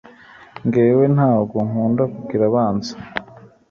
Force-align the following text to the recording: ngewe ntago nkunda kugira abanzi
ngewe 0.65 1.05
ntago 1.15 1.57
nkunda 1.67 2.03
kugira 2.13 2.43
abanzi 2.49 2.93